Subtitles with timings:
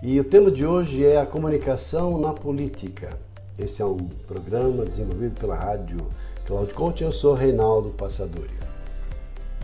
[0.00, 3.18] E o tema de hoje é a comunicação na política.
[3.58, 3.96] Esse é um
[4.28, 6.06] programa desenvolvido pela rádio
[6.46, 7.02] Cloud Coach.
[7.02, 8.52] Eu sou Reinaldo Passadori.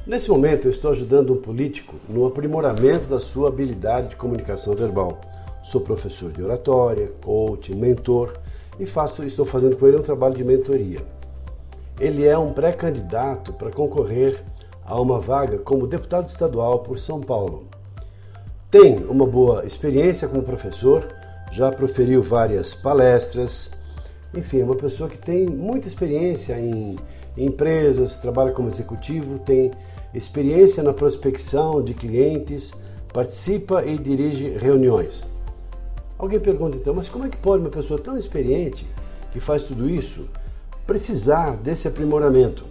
[0.04, 5.20] Nesse momento, eu estou ajudando um político no aprimoramento da sua habilidade de comunicação verbal.
[5.62, 8.36] Sou professor de oratória, coach, mentor
[8.80, 10.98] e faço, estou fazendo com ele um trabalho de mentoria.
[12.00, 14.42] Ele é um pré-candidato para concorrer
[14.84, 17.68] a uma vaga como deputado estadual por São Paulo
[18.74, 21.06] tem uma boa experiência como professor,
[21.52, 23.70] já proferiu várias palestras,
[24.36, 26.96] enfim, é uma pessoa que tem muita experiência em
[27.36, 29.70] empresas, trabalha como executivo, tem
[30.12, 32.72] experiência na prospecção de clientes,
[33.12, 35.24] participa e dirige reuniões.
[36.18, 38.84] Alguém pergunta então, mas como é que pode uma pessoa tão experiente
[39.32, 40.28] que faz tudo isso
[40.84, 42.64] precisar desse aprimoramento?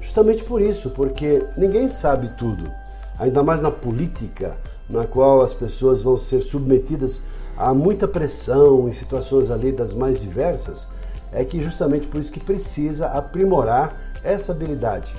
[0.00, 2.70] Justamente por isso, porque ninguém sabe tudo,
[3.18, 4.56] ainda mais na política
[4.92, 7.22] na qual as pessoas vão ser submetidas
[7.56, 10.88] a muita pressão em situações ali das mais diversas,
[11.32, 15.14] é que justamente por isso que precisa aprimorar essa habilidade.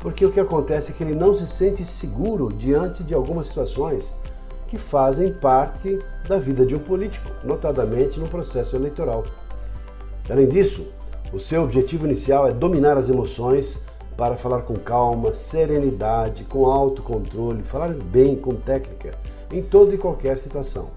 [0.00, 4.14] Porque o que acontece é que ele não se sente seguro diante de algumas situações
[4.68, 9.24] que fazem parte da vida de um político, notadamente no processo eleitoral.
[10.30, 10.86] Além disso,
[11.32, 13.84] o seu objetivo inicial é dominar as emoções
[14.22, 19.18] para falar com calma, serenidade, com autocontrole, falar bem, com técnica,
[19.50, 20.90] em toda e qualquer situação.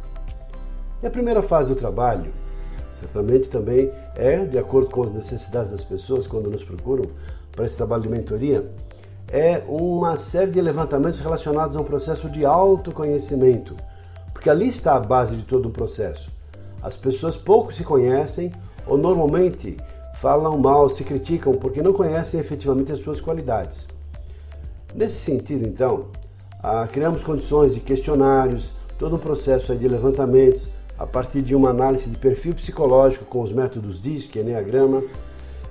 [1.01, 2.31] E a primeira fase do trabalho,
[2.91, 7.05] certamente também é, de acordo com as necessidades das pessoas quando nos procuram
[7.51, 8.69] para esse trabalho de mentoria,
[9.27, 13.75] é uma série de levantamentos relacionados a um processo de autoconhecimento,
[14.33, 16.29] porque ali está a base de todo o processo.
[16.79, 18.51] As pessoas pouco se conhecem
[18.85, 19.77] ou normalmente
[20.19, 23.87] falam mal, se criticam porque não conhecem efetivamente as suas qualidades.
[24.93, 26.07] Nesse sentido, então,
[26.63, 32.09] ah, criamos condições de questionários, todo um processo de levantamentos a partir de uma análise
[32.09, 35.03] de perfil psicológico com os métodos DISC, Enneagrama,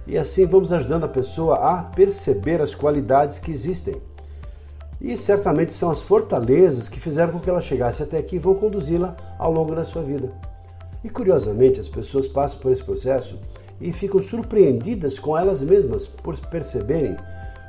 [0.07, 3.97] e assim vamos ajudando a pessoa a perceber as qualidades que existem.
[5.01, 8.55] E certamente são as fortalezas que fizeram com que ela chegasse até aqui e vão
[8.55, 10.31] conduzi-la ao longo da sua vida.
[11.03, 13.39] E curiosamente, as pessoas passam por esse processo
[13.81, 17.17] e ficam surpreendidas com elas mesmas por perceberem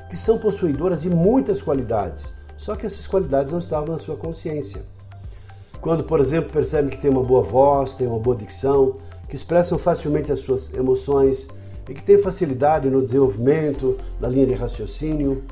[0.10, 4.82] que são possuidoras de muitas qualidades, só que essas qualidades não estavam na sua consciência.
[5.82, 8.96] Quando, por exemplo, percebem que tem uma boa voz, tem uma boa dicção,
[9.28, 11.48] que expressam facilmente as suas emoções
[11.90, 15.44] e que têm facilidade no desenvolvimento da linha de raciocínio.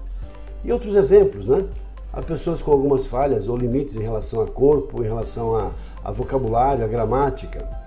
[0.63, 1.65] E outros exemplos, né?
[2.11, 5.71] Há pessoas com algumas falhas ou limites em relação a corpo, em relação a,
[6.03, 7.82] a vocabulário, a gramática.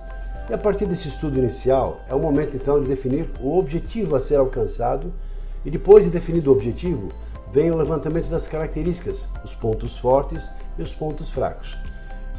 [0.48, 4.20] E a partir desse estudo inicial, é o momento então de definir o objetivo a
[4.20, 5.12] ser alcançado
[5.64, 7.08] e depois de definido o objetivo,
[7.52, 10.48] vem o levantamento das características, os pontos fortes
[10.78, 11.76] e os pontos fracos.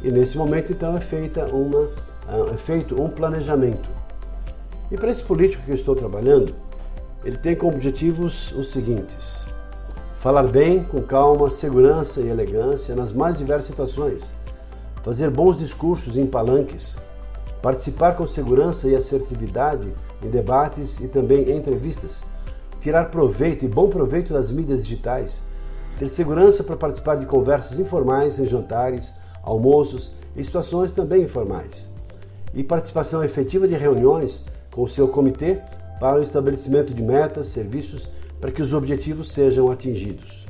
[0.02, 1.86] E nesse momento então é, feita uma,
[2.54, 3.88] é feito um planejamento.
[4.90, 6.54] E para esse político que eu estou trabalhando,
[7.22, 9.46] ele tem como objetivos os seguintes:
[10.18, 14.32] falar bem, com calma, segurança e elegância nas mais diversas situações,
[15.02, 16.96] fazer bons discursos em palanques,
[17.62, 19.92] participar com segurança e assertividade
[20.22, 22.22] em debates e também em entrevistas,
[22.80, 25.42] tirar proveito e bom proveito das mídias digitais,
[25.98, 31.88] ter segurança para participar de conversas informais em jantares, almoços e situações também informais,
[32.54, 35.60] e participação efetiva de reuniões com o seu comitê
[35.98, 38.08] para o estabelecimento de metas, serviços
[38.40, 40.46] para que os objetivos sejam atingidos.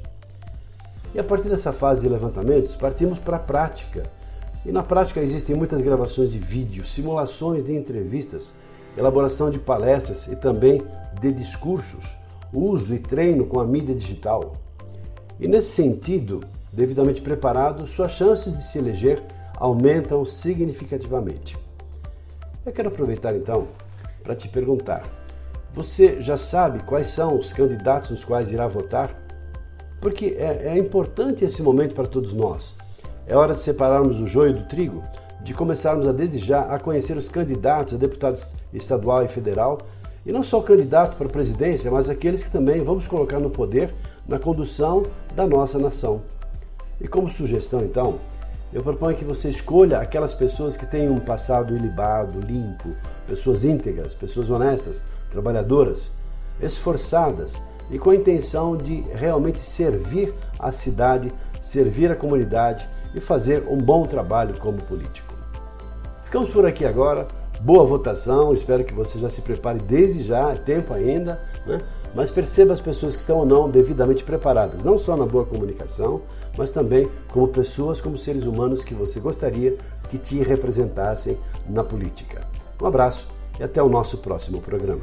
[1.14, 4.02] E a partir dessa fase de levantamentos, partimos para a prática
[4.64, 8.54] e na prática existem muitas gravações de vídeo, simulações de entrevistas,
[8.96, 10.82] elaboração de palestras e também
[11.20, 12.16] de discursos,
[12.52, 14.56] uso e treino com a mídia digital.
[15.38, 19.22] E nesse sentido, devidamente preparado, suas chances de se eleger
[19.56, 21.56] aumentam significativamente.
[22.64, 23.68] Eu quero aproveitar então
[24.22, 25.04] para te perguntar:
[25.72, 29.14] você já sabe quais são os candidatos nos quais irá votar?
[30.00, 32.76] Porque é, é importante esse momento para todos nós.
[33.28, 35.04] É hora de separarmos o joio do trigo,
[35.42, 38.40] de começarmos a desde já a conhecer os candidatos a deputado
[38.72, 39.78] estadual e federal,
[40.24, 43.50] e não só o candidato para a presidência, mas aqueles que também vamos colocar no
[43.50, 43.94] poder
[44.26, 45.04] na condução
[45.36, 46.22] da nossa nação.
[46.98, 48.18] E como sugestão, então,
[48.70, 52.90] Eu proponho que você escolha aquelas pessoas que têm um passado ilibado, limpo,
[53.26, 56.12] pessoas íntegras, pessoas honestas, trabalhadoras,
[56.60, 57.58] esforçadas
[57.90, 61.32] e com a intenção de realmente servir a cidade,
[61.62, 65.34] servir a comunidade e fazer um bom trabalho como político.
[66.24, 67.26] Ficamos por aqui agora.
[67.60, 71.80] Boa votação, espero que você já se prepare desde já, é tempo ainda, né?
[72.14, 76.22] mas perceba as pessoas que estão ou não devidamente preparadas, não só na boa comunicação,
[76.56, 79.76] mas também como pessoas, como seres humanos que você gostaria
[80.08, 81.36] que te representassem
[81.68, 82.42] na política.
[82.80, 83.26] Um abraço
[83.58, 85.02] e até o nosso próximo programa.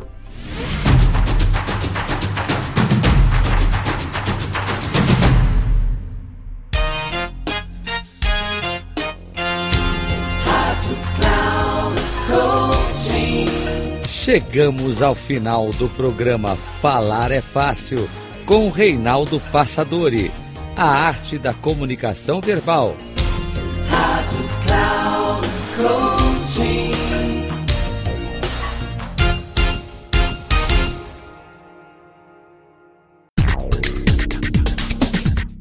[14.25, 18.09] Chegamos ao final do programa Falar é Fácil
[18.43, 20.31] com Reinaldo Passadori,
[20.75, 22.97] a arte da comunicação verbal.
[23.87, 26.91] Rádio Cloud Coaching.